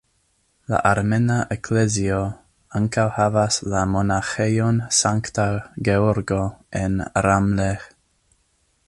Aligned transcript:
La 0.71 0.77
Armena 0.91 1.33
Eklezio 1.55 2.21
ankaŭ 2.79 3.05
havas 3.17 3.59
la 3.75 3.83
monaĥejon 3.91 4.81
Sankta 5.03 5.47
Georgo 5.91 6.41
en 6.85 6.99
Ramleh. 7.29 7.89